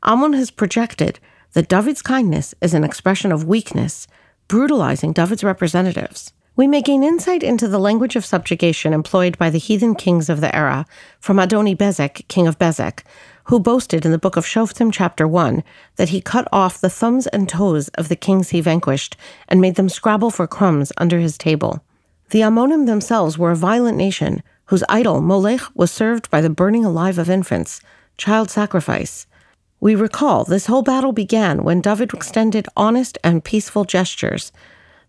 Ammon 0.02 0.32
has 0.32 0.50
projected 0.50 1.20
that 1.52 1.68
David's 1.68 2.02
kindness 2.02 2.54
is 2.60 2.74
an 2.74 2.82
expression 2.82 3.30
of 3.30 3.44
weakness, 3.44 4.06
brutalizing 4.48 5.12
David's 5.12 5.44
representatives. 5.44 6.32
We 6.56 6.66
may 6.68 6.82
gain 6.82 7.02
insight 7.02 7.42
into 7.42 7.66
the 7.66 7.80
language 7.80 8.14
of 8.14 8.24
subjugation 8.24 8.92
employed 8.92 9.36
by 9.38 9.50
the 9.50 9.58
heathen 9.58 9.96
kings 9.96 10.28
of 10.28 10.40
the 10.40 10.54
era 10.54 10.86
from 11.18 11.38
Adoni 11.38 11.76
Bezek, 11.76 12.28
king 12.28 12.46
of 12.46 12.58
Bezek, 12.58 13.00
who 13.44 13.58
boasted 13.58 14.06
in 14.06 14.12
the 14.12 14.18
book 14.18 14.36
of 14.36 14.46
Shoftim, 14.46 14.92
chapter 14.92 15.26
1, 15.26 15.64
that 15.96 16.10
he 16.10 16.20
cut 16.20 16.46
off 16.52 16.80
the 16.80 16.88
thumbs 16.88 17.26
and 17.26 17.48
toes 17.48 17.88
of 17.88 18.08
the 18.08 18.16
kings 18.16 18.50
he 18.50 18.60
vanquished 18.60 19.16
and 19.48 19.60
made 19.60 19.74
them 19.74 19.88
scrabble 19.88 20.30
for 20.30 20.46
crumbs 20.46 20.92
under 20.96 21.18
his 21.18 21.36
table. 21.36 21.84
The 22.30 22.40
Ammonim 22.40 22.86
themselves 22.86 23.36
were 23.36 23.50
a 23.50 23.56
violent 23.56 23.98
nation 23.98 24.42
whose 24.66 24.84
idol, 24.88 25.20
Molech, 25.20 25.60
was 25.74 25.90
served 25.90 26.30
by 26.30 26.40
the 26.40 26.48
burning 26.48 26.84
alive 26.84 27.18
of 27.18 27.28
infants, 27.28 27.80
child 28.16 28.50
sacrifice. 28.50 29.26
We 29.84 29.94
recall 29.94 30.44
this 30.44 30.64
whole 30.64 30.80
battle 30.80 31.12
began 31.12 31.62
when 31.62 31.82
David 31.82 32.14
extended 32.14 32.66
honest 32.74 33.18
and 33.22 33.44
peaceful 33.44 33.84
gestures. 33.84 34.50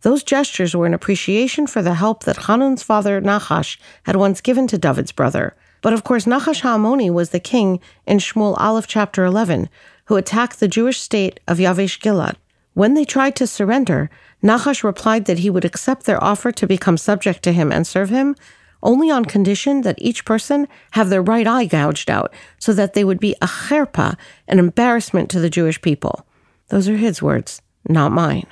Those 0.02 0.22
gestures 0.22 0.76
were 0.76 0.86
an 0.86 0.94
appreciation 0.94 1.66
for 1.66 1.82
the 1.82 1.94
help 1.94 2.26
that 2.26 2.36
Hanun's 2.36 2.84
father 2.84 3.22
Nachash 3.22 3.78
had 4.04 4.18
once 4.18 4.42
given 4.42 4.68
to 4.68 4.78
David's 4.78 5.14
brother. 5.14 5.56
But 5.82 5.94
of 5.94 6.04
course, 6.04 6.26
Nachash 6.26 6.60
HaAmoni 6.60 7.10
was 7.10 7.30
the 7.30 7.40
king 7.40 7.80
in 8.06 8.18
Shmuel 8.18 8.60
Aleph 8.60 8.86
chapter 8.86 9.24
11, 9.24 9.70
who 10.08 10.18
attacked 10.18 10.60
the 10.60 10.68
Jewish 10.68 11.00
state 11.00 11.40
of 11.48 11.58
Yavesh 11.58 12.02
Gilad. 12.02 12.36
When 12.74 12.96
they 12.96 13.06
tried 13.06 13.38
to 13.38 13.48
surrender, 13.48 14.10
Nachash 14.44 14.84
replied 14.84 15.24
that 15.24 15.40
he 15.40 15.50
would 15.50 15.64
accept 15.64 16.06
their 16.06 16.22
offer 16.22 16.52
to 16.52 16.68
become 16.68 16.98
subject 16.98 17.44
to 17.44 17.54
him 17.54 17.72
and 17.72 17.88
serve 17.88 18.10
him 18.10 18.36
only 18.84 19.10
on 19.10 19.26
condition 19.26 19.82
that 19.82 19.98
each 19.98 20.26
person 20.26 20.68
have 20.92 21.10
their 21.10 21.22
right 21.22 21.48
eye 21.48 21.66
gouged 21.66 22.10
out 22.10 22.34
so 22.60 22.74
that 22.74 22.94
they 22.94 23.04
would 23.04 23.20
be 23.20 23.36
a 23.42 23.48
cherpa, 23.48 24.18
an 24.48 24.60
embarrassment 24.60 25.30
to 25.30 25.40
the 25.40 25.50
Jewish 25.50 25.82
people. 25.82 26.26
Those 26.70 26.90
are 26.90 26.98
his 26.98 27.22
words, 27.22 27.62
not 27.88 28.12
mine. 28.12 28.48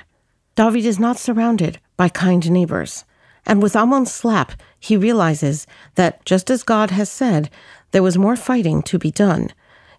David 0.54 0.84
is 0.84 0.98
not 0.98 1.18
surrounded 1.18 1.78
by 1.96 2.08
kind 2.08 2.50
neighbors. 2.50 3.04
And 3.46 3.62
with 3.62 3.76
Ammon's 3.76 4.12
slap, 4.12 4.52
he 4.78 4.96
realizes 4.96 5.66
that, 5.96 6.24
just 6.24 6.50
as 6.50 6.62
God 6.62 6.90
has 6.90 7.10
said, 7.10 7.50
there 7.90 8.02
was 8.02 8.18
more 8.18 8.36
fighting 8.36 8.82
to 8.82 8.98
be 8.98 9.10
done. 9.10 9.50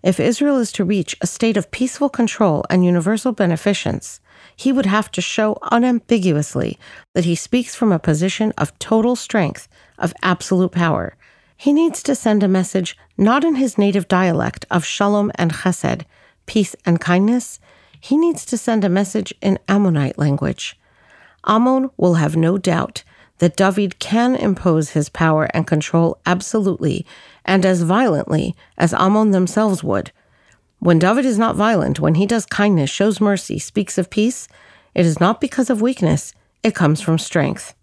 If 0.02 0.20
Israel 0.20 0.58
is 0.58 0.72
to 0.74 0.86
reach 0.86 1.16
a 1.22 1.28
state 1.28 1.58
of 1.58 1.72
peaceful 1.72 2.10
control 2.10 2.64
and 2.70 2.86
universal 2.86 3.32
beneficence, 3.32 4.20
he 4.56 4.72
would 4.72 4.86
have 4.86 5.12
to 5.12 5.22
show 5.22 5.58
unambiguously 5.72 6.78
that 7.14 7.26
he 7.26 7.36
speaks 7.36 7.76
from 7.76 7.92
a 7.92 8.00
position 8.00 8.54
of 8.58 8.78
total 8.80 9.16
strength, 9.16 9.68
of 9.98 10.14
absolute 10.22 10.72
power. 10.72 11.16
He 11.58 11.74
needs 11.74 12.04
to 12.04 12.16
send 12.16 12.44
a 12.44 12.48
message 12.48 12.98
not 13.18 13.44
in 13.44 13.56
his 13.56 13.78
native 13.78 14.08
dialect 14.08 14.66
of 14.70 14.86
shalom 14.86 15.32
and 15.36 15.52
chesed, 15.52 16.04
peace 16.46 16.76
and 16.86 17.00
kindness. 17.00 17.60
He 18.00 18.18
needs 18.18 18.46
to 18.46 18.58
send 18.58 18.84
a 18.84 18.90
message 18.90 19.34
in 19.42 19.60
Ammonite 19.68 20.18
language. 20.18 20.78
Ammon 21.48 21.90
will 21.98 22.16
have 22.16 22.36
no 22.36 22.58
doubt 22.58 23.04
that 23.40 23.58
David 23.58 24.00
can 24.00 24.36
impose 24.36 24.92
his 24.92 25.10
power 25.10 25.46
and 25.54 25.68
control 25.68 26.20
absolutely 26.26 27.06
and 27.44 27.66
as 27.66 27.82
violently 27.82 28.56
as 28.78 28.94
Ammon 28.94 29.32
themselves 29.32 29.84
would. 29.84 30.12
When 30.80 31.00
David 31.00 31.26
is 31.26 31.40
not 31.40 31.56
violent, 31.56 32.00
when 32.00 32.16
he 32.16 32.26
does 32.26 32.46
kindness, 32.46 32.90
shows 32.90 33.22
mercy, 33.22 33.60
speaks 33.60 33.98
of 33.98 34.10
peace, 34.10 34.48
it 34.94 35.06
is 35.06 35.20
not 35.20 35.42
because 35.42 35.70
of 35.70 35.82
weakness, 35.82 36.34
it 36.64 36.76
comes 36.76 37.02
from 37.02 37.18
strength. 37.18 37.74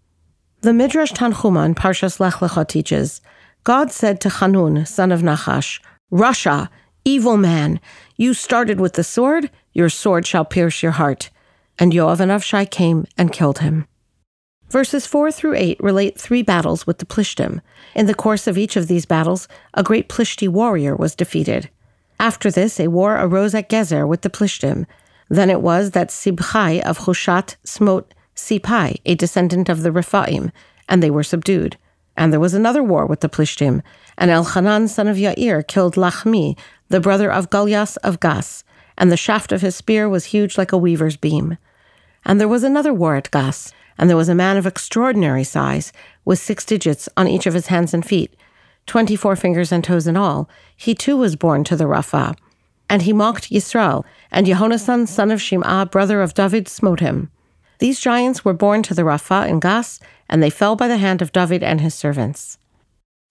The 0.61 0.73
Midrash 0.73 1.11
Tanhuma 1.11 1.73
Tanchuma 1.73 1.75
Parshas 1.75 2.19
Lech 2.19 2.35
Lecha 2.35 2.67
teaches, 2.67 3.21
God 3.63 3.91
said 3.91 4.21
to 4.21 4.29
Hanun, 4.29 4.85
son 4.85 5.11
of 5.11 5.21
Nachash, 5.21 5.79
Rasha, 6.11 6.69
evil 7.05 7.37
man, 7.37 7.79
you 8.15 8.33
started 8.33 8.79
with 8.79 8.93
the 8.93 9.03
sword, 9.03 9.49
your 9.73 9.89
sword 9.89 10.25
shall 10.25 10.45
pierce 10.45 10.81
your 10.81 10.93
heart. 10.93 11.29
And 11.79 11.91
Yoav 11.91 12.19
and 12.19 12.31
Avshai 12.31 12.69
came 12.69 13.05
and 13.17 13.31
killed 13.31 13.59
him. 13.59 13.87
Verses 14.69 15.05
4 15.05 15.31
through 15.31 15.55
8 15.55 15.79
relate 15.81 16.19
three 16.19 16.41
battles 16.41 16.87
with 16.87 16.97
the 16.97 17.05
Plishtim. 17.05 17.61
In 17.93 18.05
the 18.05 18.15
course 18.15 18.47
of 18.47 18.57
each 18.57 18.75
of 18.75 18.87
these 18.87 19.05
battles, 19.05 19.47
a 19.73 19.83
great 19.83 20.09
Plishti 20.09 20.47
warrior 20.47 20.95
was 20.95 21.15
defeated. 21.15 21.69
After 22.23 22.49
this, 22.49 22.79
a 22.79 22.87
war 22.87 23.17
arose 23.17 23.53
at 23.53 23.67
Gezer 23.67 24.07
with 24.07 24.21
the 24.21 24.29
Plishtim. 24.29 24.85
Then 25.27 25.49
it 25.49 25.61
was 25.61 25.91
that 25.91 26.07
Sibchai 26.07 26.79
of 26.79 26.99
Hushat 26.99 27.57
smote 27.65 28.13
Sipai, 28.33 29.01
a 29.05 29.13
descendant 29.13 29.67
of 29.67 29.83
the 29.83 29.91
Rephaim, 29.91 30.53
and 30.87 31.03
they 31.03 31.09
were 31.09 31.23
subdued. 31.23 31.75
And 32.15 32.31
there 32.31 32.39
was 32.39 32.53
another 32.53 32.81
war 32.81 33.05
with 33.05 33.19
the 33.19 33.27
Plishtim, 33.27 33.81
and 34.17 34.31
Elchanan 34.31 34.87
son 34.87 35.09
of 35.09 35.17
Yair 35.17 35.67
killed 35.67 35.95
Lachmi, 35.95 36.57
the 36.87 37.01
brother 37.01 37.29
of 37.29 37.49
Goliath 37.49 37.97
of 38.05 38.21
Gas, 38.21 38.63
and 38.97 39.11
the 39.11 39.17
shaft 39.17 39.51
of 39.51 39.59
his 39.59 39.75
spear 39.75 40.07
was 40.07 40.31
huge 40.31 40.57
like 40.57 40.71
a 40.71 40.77
weaver's 40.77 41.17
beam. 41.17 41.57
And 42.23 42.39
there 42.39 42.47
was 42.47 42.63
another 42.63 42.93
war 42.93 43.17
at 43.17 43.31
Gas, 43.31 43.73
and 43.97 44.09
there 44.09 44.15
was 44.15 44.29
a 44.29 44.33
man 44.43 44.55
of 44.55 44.65
extraordinary 44.65 45.43
size, 45.43 45.91
with 46.23 46.39
six 46.39 46.63
digits 46.63 47.09
on 47.17 47.27
each 47.27 47.45
of 47.45 47.53
his 47.53 47.67
hands 47.67 47.93
and 47.93 48.05
feet, 48.05 48.33
twenty 48.85 49.15
four 49.15 49.35
fingers 49.35 49.71
and 49.71 49.83
toes 49.83 50.07
in 50.07 50.17
all. 50.17 50.49
He 50.75 50.93
too 50.95 51.17
was 51.17 51.35
born 51.35 51.63
to 51.65 51.75
the 51.75 51.85
Rapha. 51.85 52.35
And 52.89 53.03
he 53.03 53.13
mocked 53.13 53.49
Yisrael, 53.49 54.03
and 54.31 54.45
Jehonasan, 54.45 55.07
son 55.07 55.31
of 55.31 55.39
Shim'ah, 55.39 55.89
brother 55.89 56.21
of 56.21 56.33
David, 56.33 56.67
smote 56.67 56.99
him. 56.99 57.31
These 57.79 57.99
giants 57.99 58.45
were 58.45 58.53
born 58.53 58.83
to 58.83 58.93
the 58.93 59.01
Rapha 59.01 59.47
in 59.47 59.59
Gas, 59.59 59.99
and 60.29 60.41
they 60.41 60.49
fell 60.49 60.75
by 60.75 60.87
the 60.87 60.97
hand 60.97 61.21
of 61.21 61.31
David 61.31 61.63
and 61.63 61.81
his 61.81 61.95
servants. 61.95 62.57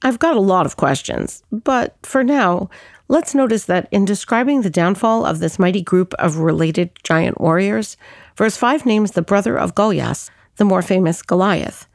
I've 0.02 0.18
got 0.18 0.36
a 0.36 0.40
lot 0.40 0.66
of 0.66 0.76
questions, 0.76 1.44
but 1.52 1.96
for 2.02 2.24
now, 2.24 2.68
let's 3.08 3.34
notice 3.34 3.66
that 3.66 3.88
in 3.92 4.04
describing 4.04 4.62
the 4.62 4.70
downfall 4.70 5.24
of 5.24 5.38
this 5.38 5.58
mighty 5.58 5.80
group 5.80 6.12
of 6.14 6.38
related 6.38 6.90
giant 7.04 7.40
warriors, 7.40 7.96
verse 8.36 8.56
5 8.56 8.84
names 8.84 9.12
the 9.12 9.22
brother 9.22 9.56
of 9.56 9.76
Goliath, 9.76 10.28
the 10.56 10.64
more 10.64 10.82
famous 10.82 11.22
Goliath. 11.22 11.86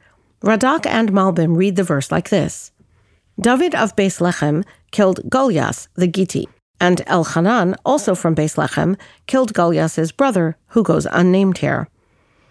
Radak 0.42 0.86
and 0.86 1.12
Malbim 1.12 1.56
read 1.56 1.76
the 1.76 1.82
verse 1.82 2.10
like 2.10 2.30
this 2.30 2.72
David 3.40 3.72
of 3.76 3.94
Beis 3.94 4.20
Lechem 4.20 4.64
killed 4.90 5.20
Goliath 5.30 5.86
the 5.94 6.08
Gitti, 6.08 6.46
and 6.80 6.98
Elchanan, 7.06 7.76
also 7.84 8.16
from 8.16 8.34
Beis 8.34 8.56
Lechem, 8.56 8.98
killed 9.28 9.54
Goliath's 9.54 10.10
brother, 10.10 10.56
who 10.68 10.82
goes 10.82 11.06
unnamed 11.12 11.58
here. 11.58 11.88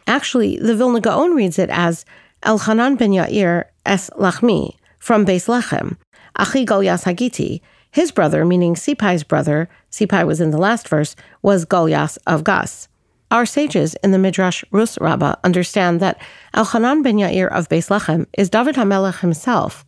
Actually, 0.08 0.58
the 0.58 0.76
Vilna 0.76 1.02
Gaon 1.02 1.36
reads 1.36 1.60
it 1.60 1.70
as 1.70 2.06
Elchanan 2.44 2.98
ben 2.98 3.12
Yair 3.12 3.66
es 3.86 4.10
Lachmi, 4.12 4.78
from 4.98 5.26
Beis 5.26 5.50
Lechem, 5.50 5.98
Achi 6.38 6.64
Goliath 6.64 7.04
Hagiti. 7.04 7.62
His 7.92 8.14
brother, 8.14 8.46
meaning 8.46 8.76
Sipai's 8.76 9.24
brother, 9.24 9.68
Sipai 9.92 10.26
was 10.26 10.40
in 10.40 10.52
the 10.52 10.58
last 10.58 10.88
verse, 10.88 11.18
was 11.42 11.66
Goliath 11.66 12.18
of 12.28 12.46
Gas. 12.46 12.88
Our 13.30 13.46
sages 13.46 13.96
in 14.04 14.12
the 14.12 14.18
Midrash 14.18 14.64
Rus 14.72 14.98
Rabbah 15.02 15.36
understand 15.44 16.00
that 16.00 16.22
Elchanan 16.54 17.04
ben 17.04 17.18
Yair 17.18 17.52
of 17.52 17.68
Beis 17.68 17.90
Lechem 17.90 18.26
is 18.38 18.50
David 18.50 18.76
HaMelech 18.76 19.20
himself. 19.20 19.84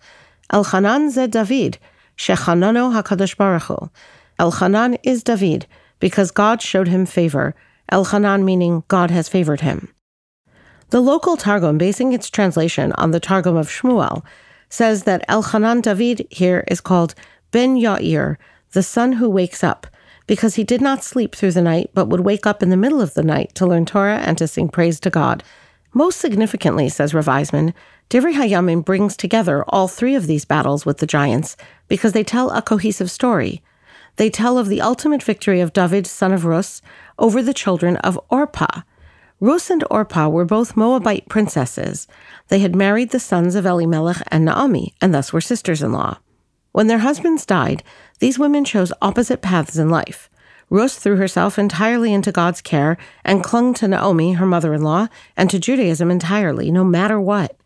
Elchanan 0.51 1.11
ze 1.11 1.27
David, 1.27 1.77
Shechanano 2.17 2.91
HaKadosh 2.91 3.37
Baruch 3.37 3.63
Hu. 3.63 3.89
Elchanan 4.39 4.97
is 5.03 5.23
David 5.23 5.67
because 5.99 6.31
God 6.31 6.61
showed 6.61 6.87
him 6.87 7.05
favor. 7.05 7.55
Elchanan 7.91 8.43
meaning 8.43 8.83
God 8.87 9.11
has 9.11 9.29
favored 9.29 9.61
him. 9.61 9.93
The 10.89 11.01
local 11.01 11.37
Targum, 11.37 11.77
basing 11.77 12.13
its 12.13 12.29
translation 12.29 12.93
on 12.93 13.11
the 13.11 13.19
Targum 13.19 13.55
of 13.55 13.69
Shmuel, 13.69 14.23
says 14.69 15.03
that 15.03 15.27
Elchanan 15.27 15.81
David 15.81 16.25
here 16.31 16.63
is 16.67 16.81
called 16.81 17.13
Ben 17.51 17.75
Yair, 17.75 18.37
the 18.71 18.83
son 18.83 19.13
who 19.13 19.29
wakes 19.29 19.63
up, 19.63 19.87
because 20.25 20.55
he 20.55 20.63
did 20.63 20.81
not 20.81 21.03
sleep 21.03 21.35
through 21.35 21.51
the 21.51 21.61
night, 21.61 21.91
but 21.93 22.07
would 22.07 22.21
wake 22.21 22.47
up 22.47 22.63
in 22.63 22.69
the 22.69 22.77
middle 22.77 23.01
of 23.01 23.13
the 23.13 23.23
night 23.23 23.53
to 23.55 23.67
learn 23.67 23.85
Torah 23.85 24.17
and 24.17 24.37
to 24.37 24.47
sing 24.47 24.69
praise 24.69 24.99
to 25.01 25.09
God. 25.09 25.43
Most 25.93 26.19
significantly, 26.19 26.89
says 26.89 27.13
Rav 27.13 27.25
Eisemann, 27.25 27.73
Divrei 28.09 28.33
Hayamim 28.33 28.83
brings 28.83 29.15
together 29.15 29.63
all 29.67 29.87
three 29.87 30.15
of 30.15 30.25
these 30.25 30.43
battles 30.43 30.83
with 30.83 30.97
the 30.97 31.05
giants 31.05 31.55
because 31.87 32.13
they 32.13 32.23
tell 32.23 32.49
a 32.49 32.61
cohesive 32.61 33.11
story. 33.11 33.61
They 34.15 34.31
tell 34.31 34.57
of 34.57 34.67
the 34.67 34.81
ultimate 34.81 35.21
victory 35.21 35.61
of 35.61 35.73
David, 35.73 36.07
son 36.07 36.33
of 36.33 36.43
Rus, 36.43 36.81
over 37.19 37.43
the 37.43 37.53
children 37.53 37.97
of 37.97 38.19
Orpah. 38.29 38.81
Rus 39.39 39.69
and 39.69 39.83
Orpah 39.91 40.27
were 40.27 40.43
both 40.43 40.75
Moabite 40.75 41.29
princesses. 41.29 42.07
They 42.47 42.59
had 42.59 42.75
married 42.75 43.11
the 43.11 43.19
sons 43.19 43.53
of 43.53 43.67
Elimelech 43.67 44.23
and 44.29 44.43
Naomi, 44.43 44.95
and 44.99 45.13
thus 45.13 45.31
were 45.31 45.39
sisters 45.39 45.83
in 45.83 45.91
law. 45.91 46.17
When 46.71 46.87
their 46.87 46.99
husbands 46.99 47.45
died, 47.45 47.83
these 48.17 48.39
women 48.39 48.65
chose 48.65 48.91
opposite 49.03 49.43
paths 49.43 49.77
in 49.77 49.89
life. 49.89 50.31
Rus 50.71 50.97
threw 50.97 51.15
herself 51.15 51.59
entirely 51.59 52.11
into 52.11 52.31
God's 52.31 52.61
care 52.61 52.97
and 53.23 53.43
clung 53.43 53.75
to 53.75 53.87
Naomi, 53.87 54.33
her 54.33 54.45
mother 54.47 54.73
in 54.73 54.81
law, 54.81 55.07
and 55.37 55.49
to 55.51 55.59
Judaism 55.59 56.09
entirely, 56.09 56.71
no 56.71 56.83
matter 56.83 57.21
what. 57.21 57.58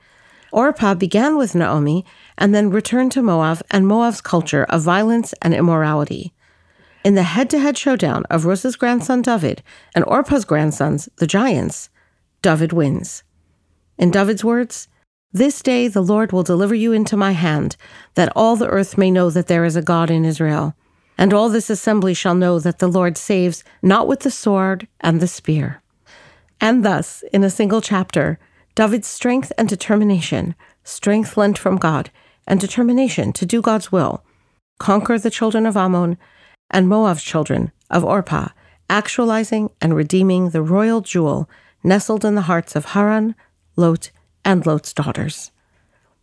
Orpah 0.54 0.94
began 0.94 1.36
with 1.36 1.56
Naomi 1.56 2.06
and 2.38 2.54
then 2.54 2.70
returned 2.70 3.12
to 3.14 3.24
Moab 3.24 3.62
and 3.72 3.88
Moab's 3.88 4.22
culture 4.22 4.64
of 4.66 4.84
violence 4.84 5.34
and 5.42 5.54
immorality. 5.54 6.34
In 7.04 7.16
the 7.16 7.24
head 7.24 7.50
to 7.50 7.60
head 7.60 7.78
showdown 7.78 8.24
of 8.30 8.46
Rus's 8.46 8.76
grandson 8.76 9.22
David 9.22 9.64
and 9.94 10.06
Orpah's 10.06 10.46
grandsons, 10.46 11.10
the 11.18 11.28
giants, 11.28 11.90
David 12.42 12.72
wins. 12.72 13.24
In 13.98 14.12
David's 14.12 14.44
words, 14.44 14.88
This 15.32 15.62
day 15.62 15.88
the 15.88 16.04
Lord 16.04 16.32
will 16.32 16.44
deliver 16.44 16.76
you 16.76 16.94
into 16.94 17.18
my 17.18 17.32
hand, 17.32 17.76
that 18.14 18.32
all 18.36 18.56
the 18.56 18.70
earth 18.70 18.98
may 18.98 19.12
know 19.12 19.30
that 19.32 19.48
there 19.48 19.66
is 19.66 19.76
a 19.76 19.82
God 19.82 20.10
in 20.10 20.24
Israel. 20.24 20.76
And 21.18 21.34
all 21.34 21.50
this 21.50 21.70
assembly 21.70 22.14
shall 22.14 22.36
know 22.36 22.60
that 22.60 22.80
the 22.80 22.88
Lord 22.88 23.18
saves 23.18 23.64
not 23.82 24.08
with 24.08 24.22
the 24.22 24.32
sword 24.32 24.88
and 25.02 25.20
the 25.20 25.28
spear. 25.28 25.82
And 26.62 26.86
thus, 26.86 27.24
in 27.34 27.44
a 27.44 27.50
single 27.50 27.82
chapter, 27.82 28.40
David's 28.76 29.08
strength 29.08 29.52
and 29.58 29.70
determination, 29.70 30.56
strength 30.84 31.38
lent 31.38 31.58
from 31.58 31.78
God, 31.78 32.10
and 32.48 32.60
determination 32.60 33.32
to 33.34 33.46
do 33.46 33.62
God's 33.62 33.92
will, 33.92 34.24
conquer 34.80 35.20
the 35.20 35.30
children 35.30 35.66
of 35.66 35.78
Ammon 35.78 36.18
and 36.72 36.88
Moab's 36.88 37.24
children 37.24 37.72
of 37.90 38.04
Orpah, 38.04 38.50
actualizing 38.90 39.70
and 39.80 39.96
redeeming 39.96 40.50
the 40.50 40.62
royal 40.62 41.02
jewel 41.02 41.50
nestled 41.84 42.26
in 42.26 42.36
the 42.36 42.42
hearts 42.42 42.76
of 42.76 42.86
Haran, 42.86 43.36
Lot, 43.76 44.12
and 44.44 44.66
Lot's 44.66 44.94
daughters. 44.94 45.52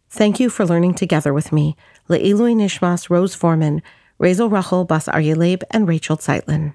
Thank 0.09 0.41
you 0.41 0.51
for 0.51 0.67
learning 0.67 0.95
together 0.95 1.33
with 1.33 1.53
me, 1.53 1.77
Le'ilui 2.09 2.57
Nishmas 2.57 3.09
Rose 3.09 3.35
Foreman, 3.35 3.81
Razel 4.21 4.51
Rachel 4.51 4.85
Bas 4.85 5.07
Aryaleb, 5.07 5.63
and 5.71 5.87
Rachel 5.87 6.17
Zeitlin. 6.17 6.75